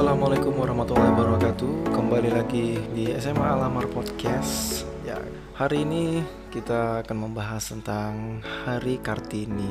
[0.00, 1.92] Assalamualaikum warahmatullahi wabarakatuh.
[1.92, 4.88] Kembali lagi di SMA Alamar Podcast.
[5.04, 5.20] Ya,
[5.52, 9.68] hari ini kita akan membahas tentang Hari Kartini.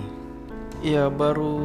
[0.86, 1.57] Iya, baru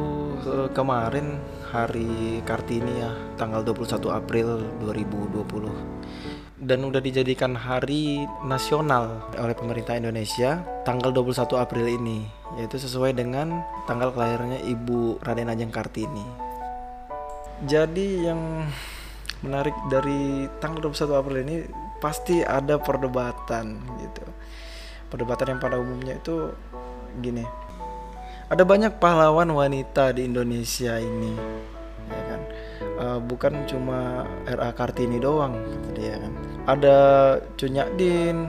[0.49, 1.37] eh, kemarin
[1.69, 5.69] Hari Kartini ya, tanggal 21 April 2020.
[6.57, 12.25] Dan udah dijadikan hari nasional oleh pemerintah Indonesia tanggal 21 April ini,
[12.57, 16.44] yaitu sesuai dengan tanggal kelahirannya Ibu Raden Ajeng Kartini.
[17.63, 18.67] Jadi yang
[19.39, 21.55] menarik dari tanggal 21 April ini
[22.03, 24.25] pasti ada perdebatan gitu.
[25.07, 26.51] Perdebatan yang pada umumnya itu
[27.23, 27.45] gini.
[28.45, 31.33] Ada banyak pahlawan wanita di Indonesia ini,
[32.11, 32.41] ya kan.
[32.95, 36.33] Uh, bukan cuma RA Kartini doang, kata dia kan.
[36.69, 36.97] Ada
[37.57, 38.45] Cunyak Din,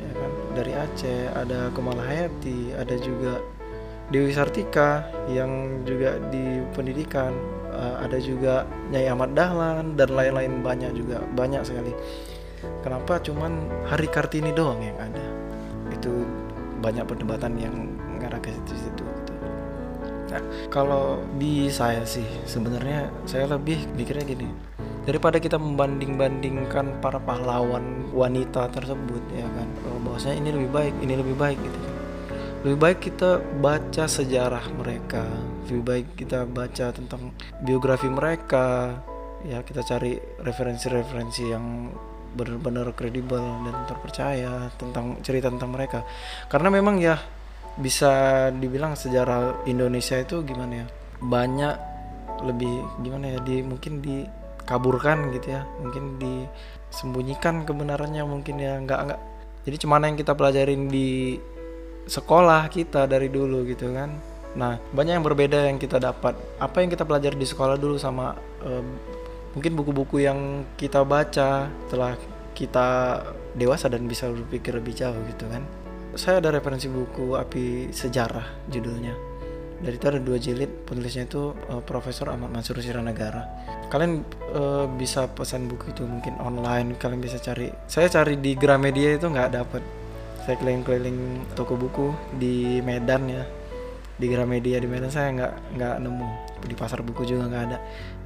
[0.00, 3.44] ya kan, dari Aceh, ada Kumala Hayati, ada juga
[4.08, 7.34] Dewi Sartika yang juga di pendidikan
[7.76, 11.92] uh, ada juga Nyai Ahmad Dahlan dan lain-lain banyak juga banyak sekali.
[12.80, 13.20] Kenapa?
[13.20, 15.24] Cuman Hari Kartini doang yang ada.
[15.92, 16.24] Itu
[16.80, 17.74] banyak perdebatan yang
[18.16, 19.32] ngarah ke situ-situ gitu.
[20.26, 24.48] nah kalau di saya sih sebenarnya saya lebih mikirnya gini.
[25.06, 29.68] Daripada kita membanding-bandingkan para pahlawan wanita tersebut ya kan?
[30.02, 31.95] Bahwasanya ini lebih baik ini lebih baik gitu kan
[32.66, 35.22] lebih baik kita baca sejarah mereka.
[35.70, 37.30] Lebih baik kita baca tentang
[37.62, 38.90] biografi mereka.
[39.46, 41.94] Ya kita cari referensi-referensi yang
[42.34, 46.02] benar-benar kredibel dan terpercaya tentang cerita tentang mereka.
[46.50, 47.14] Karena memang ya
[47.78, 50.86] bisa dibilang sejarah Indonesia itu gimana ya?
[51.22, 51.74] Banyak
[52.50, 53.38] lebih gimana ya?
[53.46, 55.62] Di mungkin dikaburkan gitu ya.
[55.86, 58.74] Mungkin disembunyikan kebenarannya mungkin ya.
[58.82, 59.20] Nggak nggak.
[59.70, 61.38] Jadi cuman yang kita pelajarin di
[62.06, 64.14] sekolah kita dari dulu gitu kan.
[64.56, 66.38] Nah banyak yang berbeda yang kita dapat.
[66.62, 68.86] Apa yang kita pelajari di sekolah dulu sama um,
[69.52, 72.16] mungkin buku-buku yang kita baca setelah
[72.56, 73.20] kita
[73.52, 75.60] dewasa dan bisa berpikir lebih jauh gitu kan.
[76.16, 79.12] Saya ada referensi buku api sejarah judulnya.
[79.76, 83.44] Dari itu ada dua jilid penulisnya itu uh, Profesor Ahmad Mansur Siranegara
[83.86, 87.70] kalian uh, bisa pesan buku itu mungkin online kalian bisa cari.
[87.86, 89.82] Saya cari di Gramedia itu nggak dapet
[90.46, 93.42] saya keliling-keliling toko buku di Medan ya.
[94.16, 96.28] Di Gramedia di Medan saya nggak nggak nemu.
[96.62, 97.78] Di pasar buku juga nggak ada.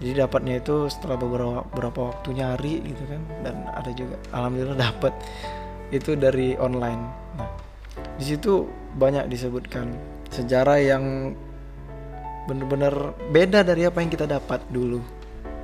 [0.04, 4.20] Jadi dapatnya itu setelah beberapa beberapa waktu nyari gitu kan dan ada juga.
[4.36, 5.16] Alhamdulillah dapat
[5.90, 7.02] itu dari online.
[7.40, 7.48] Nah
[8.20, 8.68] di situ
[9.00, 9.96] banyak disebutkan
[10.28, 11.32] sejarah yang
[12.44, 15.00] benar-benar beda dari apa yang kita dapat dulu.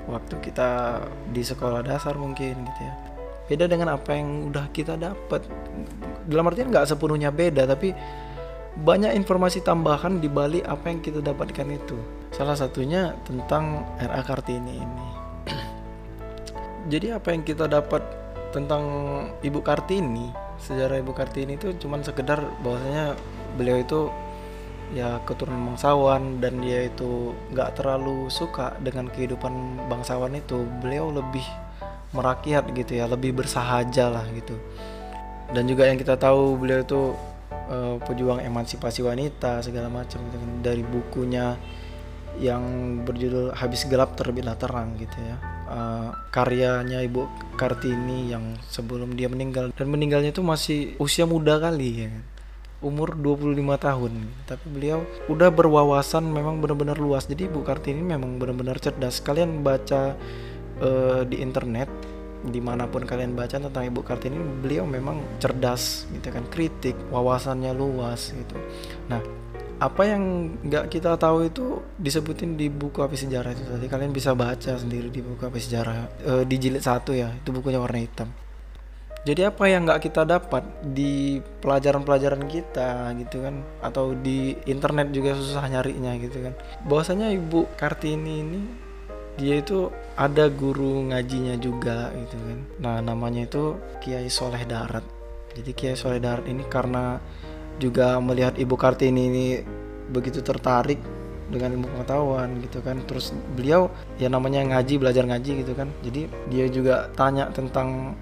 [0.09, 3.16] Waktu kita di sekolah dasar mungkin gitu ya
[3.47, 5.47] beda dengan apa yang udah kita dapat
[6.27, 7.95] dalam artian nggak sepenuhnya beda tapi
[8.77, 11.97] banyak informasi tambahan di balik apa yang kita dapatkan itu.
[12.29, 15.09] Salah satunya tentang RA Kartini ini.
[16.93, 18.05] Jadi apa yang kita dapat
[18.53, 18.85] tentang
[19.41, 20.29] Ibu Kartini
[20.61, 23.17] sejarah Ibu Kartini itu cuman sekedar bahwasanya
[23.61, 24.01] beliau itu
[24.97, 30.69] ya keturunan bangsawan dan dia itu nggak terlalu suka dengan kehidupan bangsawan itu.
[30.85, 31.45] Beliau lebih
[32.17, 34.57] merakyat gitu ya lebih bersahaja lah gitu.
[35.53, 37.01] Dan juga yang kita tahu beliau itu
[37.71, 41.55] uh, pejuang emansipasi wanita segala macam gitu kan dari bukunya
[42.37, 42.63] yang
[43.09, 45.37] berjudul habis gelap terbitlah terang gitu ya.
[45.67, 49.73] Uh, karyanya ibu kartini yang sebelum dia meninggal.
[49.73, 52.25] Dan meninggalnya itu masih usia muda kali ya kan.
[52.85, 54.13] umur 25 tahun.
[54.45, 55.01] Tapi beliau
[55.33, 57.25] udah berwawasan memang benar-benar luas.
[57.25, 59.25] Jadi ibu kartini memang benar-benar cerdas.
[59.25, 60.13] Kalian baca
[60.85, 61.89] uh, di internet
[62.45, 67.73] di mana pun kalian baca tentang Ibu Kartini beliau memang cerdas gitu kan kritik wawasannya
[67.73, 68.57] luas gitu.
[69.09, 73.87] Nah apa yang nggak kita tahu itu disebutin di buku api sejarah itu tadi.
[73.89, 77.77] Kalian bisa baca sendiri di buku api sejarah e, di jilid satu ya itu bukunya
[77.77, 78.33] warna hitam.
[79.27, 85.35] Jadi apa yang nggak kita dapat di pelajaran-pelajaran kita gitu kan atau di internet juga
[85.35, 86.55] susah nyarinya gitu kan.
[86.87, 88.86] Bahwasanya ibu kartini ini
[89.37, 92.59] dia itu ada guru ngajinya juga gitu kan.
[92.81, 95.05] Nah namanya itu Kiai Soleh Darat.
[95.53, 97.21] Jadi Kiai Soleh Darat ini karena
[97.77, 99.47] juga melihat Ibu Kartini ini
[100.09, 100.97] begitu tertarik
[101.53, 102.97] dengan ilmu pengetahuan gitu kan.
[103.05, 105.93] Terus beliau ya namanya ngaji belajar ngaji gitu kan.
[106.01, 108.17] Jadi dia juga tanya tentang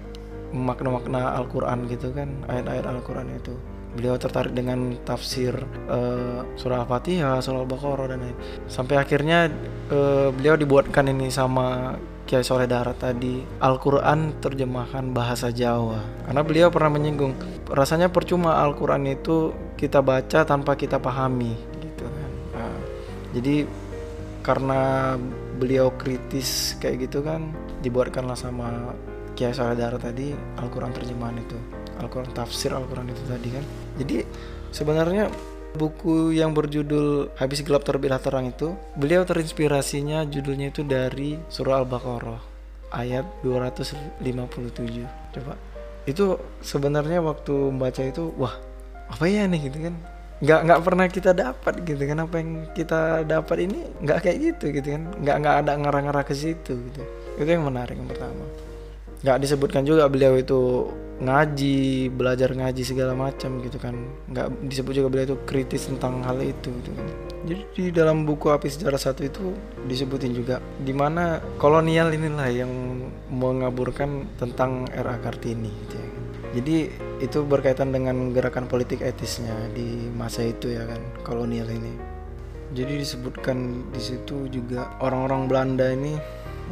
[0.51, 2.27] makna-makna Al-Quran gitu kan.
[2.51, 3.55] Ayat-ayat Al-Quran itu
[3.95, 5.55] beliau tertarik dengan tafsir
[5.87, 8.37] uh, surah Al-Fatihah, surah Al-Baqarah dan lain.
[8.67, 9.47] Sampai akhirnya
[9.89, 11.95] uh, beliau dibuatkan ini sama
[12.27, 13.39] Kiai Soleh Darat tadi.
[13.63, 16.03] Al-Quran terjemahkan bahasa Jawa.
[16.27, 17.33] Karena beliau pernah menyinggung
[17.71, 22.31] rasanya percuma Al-Quran itu kita baca tanpa kita pahami gitu kan.
[22.59, 22.77] Nah,
[23.31, 23.65] jadi
[24.45, 25.15] karena
[25.57, 27.49] beliau kritis kayak gitu kan
[27.81, 28.93] dibuatkanlah sama
[29.35, 30.31] Kiai Saladara tadi
[30.63, 31.59] Al-Quran terjemahan itu.
[31.99, 33.63] Al-Quran tafsir Al-Quran itu tadi kan?
[33.99, 34.15] Jadi
[34.71, 35.27] sebenarnya
[35.75, 42.41] buku yang berjudul Habis Gelap Terbitlah Terang itu beliau terinspirasinya judulnya itu dari surah Al-Baqarah
[42.95, 44.23] ayat 257
[45.35, 45.53] coba.
[46.07, 48.55] Itu sebenarnya waktu membaca itu wah
[49.11, 49.95] apa ya nih gitu kan?
[50.39, 52.17] Nggak nggak pernah kita dapat gitu kan?
[52.23, 55.03] Apa yang kita dapat ini nggak kayak gitu gitu kan?
[55.19, 57.03] Nggak nggak ada ngarah-ngarah ke situ gitu.
[57.35, 58.47] Itu yang menarik yang pertama
[59.25, 60.85] nggak disebutkan juga beliau itu
[61.15, 63.97] ngaji belajar ngaji segala macam gitu kan.
[64.29, 67.07] Nggak disebut juga beliau itu kritis tentang hal itu gitu kan.
[67.45, 69.49] Jadi di dalam buku api sejarah satu itu
[69.89, 72.69] disebutin juga di mana kolonial inilah yang
[73.33, 76.23] mengaburkan tentang era kartini gitu ya kan.
[76.57, 76.75] jadi
[77.21, 81.93] itu berkaitan dengan gerakan politik etisnya di masa itu ya kan kolonial ini.
[82.73, 86.17] Jadi disebutkan di situ juga orang-orang Belanda ini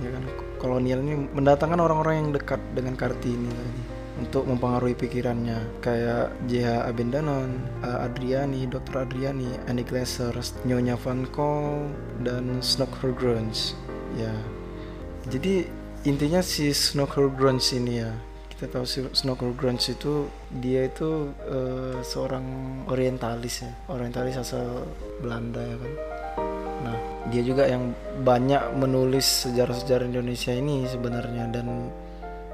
[0.01, 0.23] ya kan
[0.57, 3.81] kolonial ini mendatangkan orang-orang yang dekat dengan Kartini tadi
[4.13, 6.85] untuk mempengaruhi pikirannya kayak J.H.
[6.85, 7.49] Abendanon,
[7.81, 9.09] Adriani, Dr.
[9.09, 10.37] Adriani, Annie Glaser,
[10.69, 11.89] Nyonya Van Kool,
[12.21, 13.73] dan Snockergrunge
[14.13, 14.33] ya
[15.27, 15.65] jadi
[16.05, 18.11] intinya si Snockergrunge ini ya
[18.53, 20.29] kita tahu si Snockergrunge itu
[20.61, 22.45] dia itu uh, seorang
[22.85, 24.85] orientalis ya orientalis asal
[25.19, 25.93] Belanda ya kan
[27.31, 31.47] dia juga yang banyak menulis sejarah-sejarah Indonesia ini sebenarnya.
[31.47, 31.87] Dan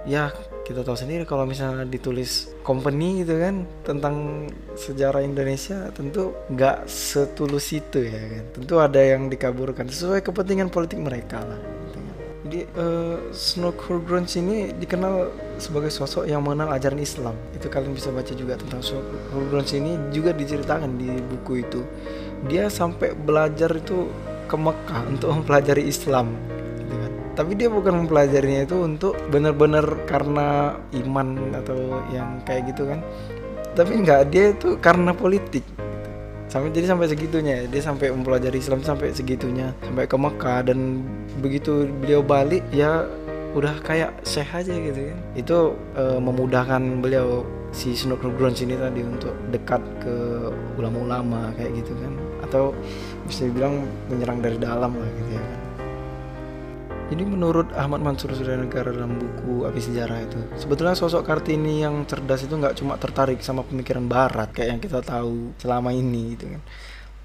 [0.05, 0.29] ya
[0.63, 4.45] kita tahu sendiri kalau misalnya ditulis company gitu kan tentang
[4.77, 8.43] sejarah Indonesia tentu nggak setulus itu ya kan.
[8.53, 12.15] Tentu ada yang dikaburkan sesuai kepentingan politik mereka lah gitu kan.
[12.45, 17.33] jadi uh, Snook Hurgrunge ini dikenal sebagai sosok yang mengenal ajaran Islam.
[17.57, 18.85] Itu kalian bisa baca juga tentang
[19.33, 21.81] Hurgrunge ini juga diceritakan di buku itu.
[22.45, 24.07] Dia sampai belajar itu
[24.49, 26.33] ke Mekah untuk mempelajari Islam
[26.81, 27.11] gitu kan.
[27.37, 30.75] Tapi dia bukan mempelajarinya itu untuk benar-benar karena
[31.05, 33.05] iman atau yang kayak gitu kan.
[33.77, 35.63] Tapi enggak dia itu karena politik
[36.49, 40.65] sampai jadi sampai segitunya dia sampai mempelajari Islam sampai segitunya sampai ke Mekah.
[40.65, 41.05] Dan
[41.39, 43.05] begitu beliau balik ya
[43.53, 45.19] udah kayak syekh aja gitu kan.
[45.37, 45.57] Itu
[45.97, 50.15] e, memudahkan beliau si Snook Grunge ini tadi untuk dekat ke
[50.77, 52.13] ulama-ulama kayak gitu kan.
[52.45, 52.73] Atau
[53.29, 55.43] bisa dibilang menyerang dari dalam lah gitu ya.
[55.45, 55.69] Kan
[57.09, 62.45] jadi menurut Ahmad Mansur Negara dalam buku Api Sejarah itu Sebetulnya sosok Kartini yang cerdas
[62.45, 66.61] itu nggak cuma tertarik sama pemikiran barat Kayak yang kita tahu selama ini gitu kan.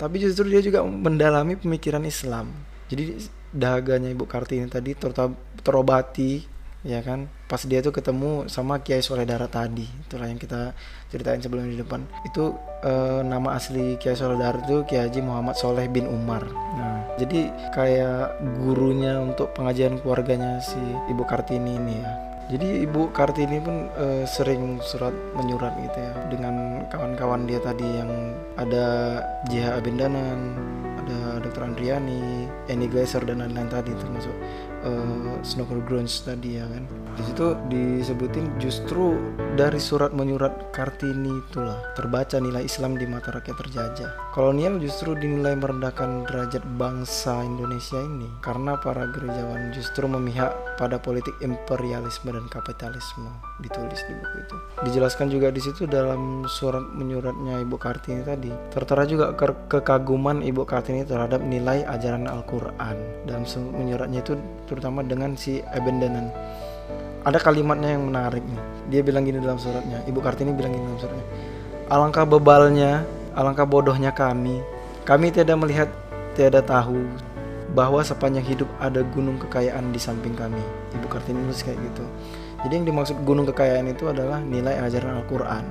[0.00, 2.50] Tapi justru dia juga mendalami pemikiran Islam.
[2.88, 4.96] Jadi dahaganya Ibu Kartini tadi
[5.62, 6.53] terobati
[6.84, 7.26] ya kan?
[7.48, 9.88] Pas dia tuh ketemu sama Kiai Soleh Darat tadi.
[10.04, 10.76] Itulah yang kita
[11.08, 12.04] ceritain sebelum di depan.
[12.28, 12.54] Itu
[12.84, 16.44] e, nama asli Kiai Soleh Darat itu Kiai Haji Muhammad Soleh bin Umar.
[16.76, 20.78] Nah jadi kayak gurunya untuk pengajian keluarganya si
[21.08, 22.12] Ibu Kartini ini ya.
[22.44, 28.36] Jadi Ibu Kartini pun e, sering surat menyurat gitu ya dengan kawan-kawan dia tadi yang
[28.60, 28.84] ada
[29.48, 30.52] JH Abendanan
[31.04, 31.68] ada Dr.
[31.68, 34.32] Andriani, Annie Glaser dan lain-lain tadi termasuk
[34.84, 36.84] uh, Snooker Grunge tadi ya kan.
[37.14, 39.16] Di situ disebutin justru
[39.54, 44.10] dari surat menyurat Kartini itulah terbaca nilai Islam di mata rakyat terjajah.
[44.34, 51.34] Kolonial justru dinilai merendahkan derajat bangsa Indonesia ini karena para gerejawan justru memihak pada politik
[51.38, 53.30] imperialisme dan kapitalisme
[53.62, 54.56] ditulis di buku itu.
[54.90, 60.66] Dijelaskan juga di situ dalam surat menyuratnya Ibu Kartini tadi tertera juga ke kekaguman Ibu
[60.66, 62.96] Kartini terhadap nilai ajaran Al-Quran
[63.30, 63.46] dalam
[63.78, 64.34] menyuratnya itu
[64.74, 66.34] terutama dengan si Abendanan.
[67.24, 68.60] Ada kalimatnya yang menarik nih.
[68.92, 70.04] Dia bilang gini dalam suratnya.
[70.04, 71.26] Ibu Kartini bilang gini dalam suratnya.
[71.88, 74.62] Alangkah bebalnya alangkah bodohnya kami.
[75.04, 75.90] Kami tiada melihat
[76.32, 77.04] tiada tahu
[77.74, 80.62] bahwa sepanjang hidup ada gunung kekayaan di samping kami.
[80.94, 82.04] Ibu Kartini nulis kayak gitu.
[82.64, 85.64] Jadi yang dimaksud gunung kekayaan itu adalah nilai ajaran Al-Quran.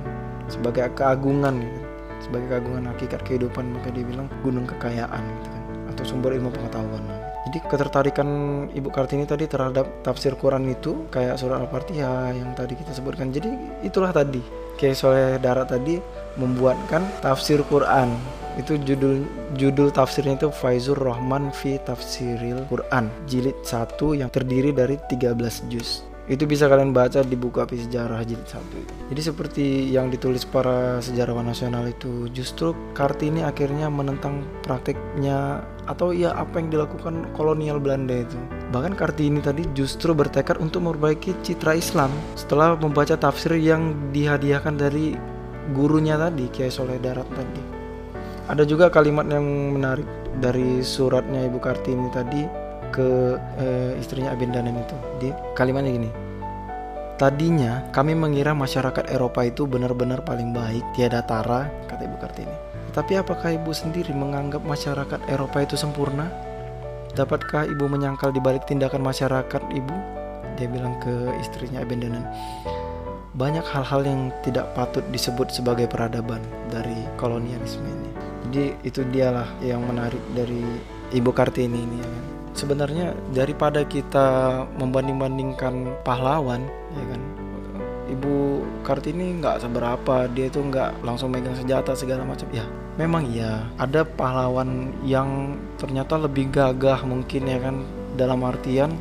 [0.46, 1.80] Sebagai keagungan gitu.
[2.24, 5.62] sebagai keagungan hakikat kehidupan maka dia bilang gunung kekayaan gitu kan.
[5.92, 8.28] Atau sumber ilmu pengetahuan jadi ketertarikan
[8.72, 13.28] Ibu Kartini tadi terhadap tafsir Quran itu kayak surah Al-Fatihah yang tadi kita sebutkan.
[13.36, 13.52] Jadi
[13.84, 14.40] itulah tadi
[14.80, 16.00] kayak Soleh Darat tadi
[16.40, 18.16] membuatkan tafsir Quran.
[18.56, 19.28] Itu judul
[19.60, 25.34] judul tafsirnya itu Faizur Rahman fi Tafsiril Quran jilid 1 yang terdiri dari 13
[25.66, 30.48] juz itu bisa kalian baca di buku api sejarah jilid 1 jadi seperti yang ditulis
[30.48, 37.76] para sejarawan nasional itu justru Kartini akhirnya menentang prakteknya atau ya apa yang dilakukan kolonial
[37.76, 38.40] Belanda itu.
[38.72, 45.12] Bahkan Kartini tadi justru bertekad untuk memperbaiki citra Islam setelah membaca tafsir yang dihadiahkan dari
[45.76, 47.62] gurunya tadi Kiai Soleh Darat tadi.
[48.44, 49.44] Ada juga kalimat yang
[49.76, 50.08] menarik
[50.40, 52.63] dari suratnya Ibu Kartini tadi
[52.94, 54.96] ke eh, istrinya Abendanan itu.
[55.18, 56.10] Di kalimatnya gini.
[57.18, 62.56] Tadinya kami mengira masyarakat Eropa itu benar-benar paling baik, tiada tara, kata Ibu Kartini.
[62.94, 66.30] Tapi apakah Ibu sendiri menganggap masyarakat Eropa itu sempurna?
[67.14, 69.96] Dapatkah Ibu menyangkal di balik tindakan masyarakat Ibu?
[70.54, 72.26] Dia bilang ke istrinya Abendanan
[73.34, 76.38] banyak hal-hal yang tidak patut disebut sebagai peradaban
[76.70, 78.10] dari kolonialisme ini.
[78.46, 80.62] Jadi itu dialah yang menarik dari
[81.10, 82.33] Ibu Kartini ini ya kan.
[82.54, 86.62] Sebenarnya daripada kita membanding-bandingkan pahlawan
[86.94, 87.22] ya kan.
[88.04, 92.46] Ibu Kartini nggak seberapa, dia itu nggak langsung megang senjata segala macam.
[92.52, 92.62] Ya,
[92.94, 97.82] memang iya ada pahlawan yang ternyata lebih gagah mungkin ya kan
[98.14, 98.94] dalam artian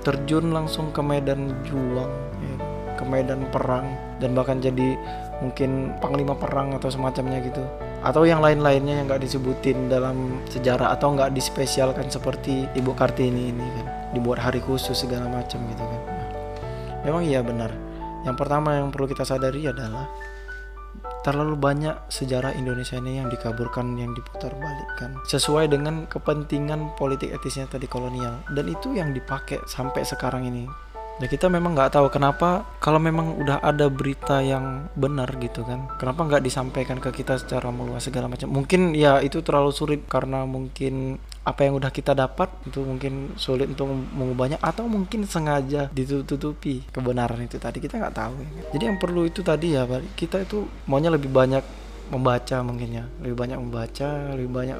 [0.00, 2.08] terjun langsung ke medan juang
[2.40, 2.56] ya
[2.96, 3.84] ke medan perang
[4.20, 4.96] dan bahkan jadi
[5.44, 7.60] mungkin panglima perang atau semacamnya gitu
[8.04, 13.64] atau yang lain-lainnya yang nggak disebutin dalam sejarah atau nggak dispesialkan seperti Ibu Kartini ini
[13.64, 13.86] kan.
[14.12, 16.00] Dibuat hari khusus segala macam gitu kan.
[16.04, 16.28] Nah,
[17.08, 17.72] memang iya benar.
[18.28, 20.04] Yang pertama yang perlu kita sadari adalah
[21.24, 27.64] terlalu banyak sejarah Indonesia ini yang dikaburkan yang diputar balikkan sesuai dengan kepentingan politik etisnya
[27.64, 28.44] tadi kolonial.
[28.52, 30.68] Dan itu yang dipakai sampai sekarang ini
[31.22, 35.86] Ya kita memang nggak tahu kenapa kalau memang udah ada berita yang benar gitu kan,
[35.94, 38.50] kenapa nggak disampaikan ke kita secara meluas segala macam.
[38.50, 43.68] Mungkin ya itu terlalu sulit karena mungkin apa yang udah kita dapat itu mungkin sulit
[43.70, 48.34] untuk mengubahnya atau mungkin sengaja ditutupi kebenaran itu tadi kita nggak tahu.
[48.40, 48.62] Ya.
[48.74, 49.86] Jadi yang perlu itu tadi ya
[50.18, 51.62] kita itu maunya lebih banyak
[52.10, 54.78] membaca mungkin ya, lebih banyak membaca, lebih banyak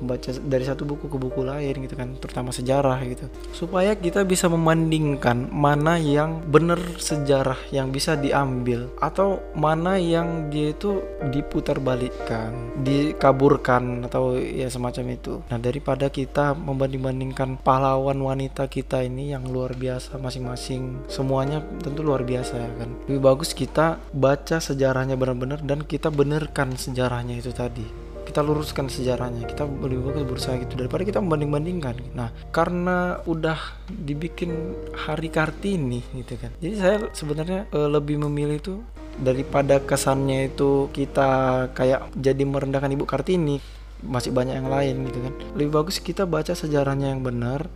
[0.00, 3.28] membaca dari satu buku ke buku lain gitu kan terutama sejarah gitu.
[3.52, 10.72] Supaya kita bisa membandingkan mana yang benar sejarah yang bisa diambil atau mana yang dia
[10.72, 15.44] itu diputar balikkan dikaburkan atau ya semacam itu.
[15.52, 22.24] Nah daripada kita membanding-bandingkan pahlawan wanita kita ini yang luar biasa masing-masing semuanya tentu luar
[22.24, 22.90] biasa ya kan.
[23.06, 29.48] Lebih bagus kita baca sejarahnya benar-benar dan kita benarkan sejarahnya itu tadi kita luruskan sejarahnya
[29.48, 31.96] kita lebih bagus berusaha gitu daripada kita membanding-bandingkan.
[32.14, 33.58] Nah karena udah
[33.90, 38.74] dibikin hari kartini gitu kan jadi saya sebenarnya e, lebih memilih itu
[39.20, 41.30] daripada kesannya itu kita
[41.76, 43.60] kayak jadi merendahkan ibu kartini
[44.00, 45.34] masih banyak yang lain gitu kan.
[45.56, 47.68] Lebih bagus kita baca sejarahnya yang benar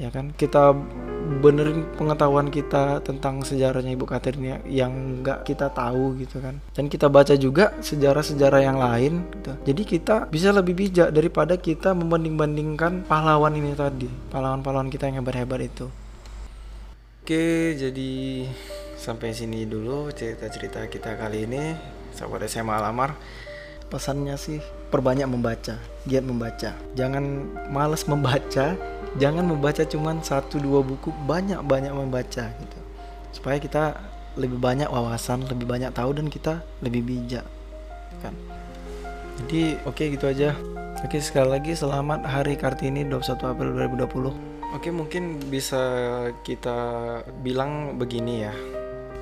[0.00, 0.32] ya kan?
[0.32, 0.72] Kita
[1.26, 6.62] benerin pengetahuan kita tentang sejarahnya Ibu Kartini yang nggak kita tahu gitu kan.
[6.72, 9.52] Dan kita baca juga sejarah-sejarah yang lain gitu.
[9.66, 15.60] jadi kita bisa lebih bijak daripada kita membanding-bandingkan pahlawan ini tadi pahlawan-pahlawan kita yang hebat-hebat
[15.66, 15.86] itu.
[17.26, 18.46] Oke jadi
[18.94, 21.74] sampai sini dulu cerita-cerita kita kali ini.
[22.16, 23.12] Sahabat SMA Alamar
[23.92, 24.58] pesannya sih
[24.90, 26.70] perbanyak membaca giat membaca.
[26.94, 27.24] Jangan
[27.70, 28.78] males membaca
[29.16, 32.78] jangan membaca cuman satu dua buku banyak banyak membaca gitu.
[33.32, 33.96] Supaya kita
[34.36, 37.44] lebih banyak wawasan lebih banyak tahu dan kita lebih bijak
[38.20, 38.36] kan.
[39.44, 40.52] Jadi oke okay, gitu aja.
[41.04, 45.80] Oke sekali lagi selamat hari kartini 21 April 2020 oke mungkin bisa
[46.44, 46.76] kita
[47.40, 48.54] bilang begini ya.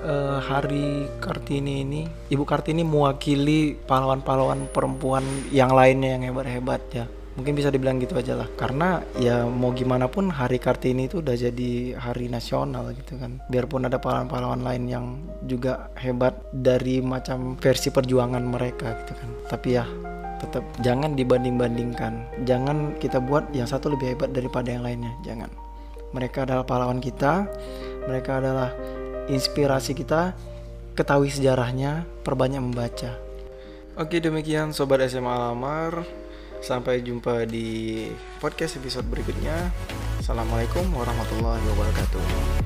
[0.05, 7.59] Uh, hari Kartini ini Ibu Kartini mewakili pahlawan-pahlawan perempuan yang lainnya yang hebat-hebat ya mungkin
[7.59, 8.49] bisa dibilang gitu aja lah.
[8.55, 13.43] Karena ya mau gimana pun hari kartini itu udah jadi hari nasional gitu kan.
[13.50, 15.07] Biarpun ada pahlawan-pahlawan lain yang
[15.47, 19.31] juga hebat dari macam versi perjuangan mereka gitu kan.
[19.50, 19.85] Tapi ya
[20.43, 22.45] tetap jangan dibanding-bandingkan.
[22.47, 25.12] Jangan kita buat yang satu lebih hebat daripada yang lainnya.
[25.26, 25.50] Jangan.
[26.14, 27.50] Mereka adalah pahlawan kita.
[28.07, 28.71] Mereka adalah
[29.26, 30.35] inspirasi kita.
[30.95, 32.07] Ketahui sejarahnya.
[32.23, 33.19] Perbanyak membaca.
[33.95, 36.24] Oke demikian Sobat SMA Alamar
[36.64, 38.09] Sampai jumpa di
[38.40, 39.68] podcast episode berikutnya.
[40.16, 42.63] Assalamualaikum warahmatullahi wabarakatuh.